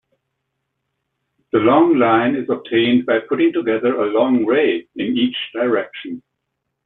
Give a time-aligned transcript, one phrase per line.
[1.51, 6.23] The long line is obtained by putting together a long ray in each direction.